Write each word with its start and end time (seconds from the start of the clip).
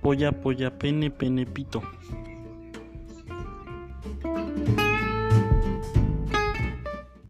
polla, 0.00 0.32
polla, 0.32 0.70
pene, 0.70 1.10
pene, 1.10 1.44
pito. 1.44 1.82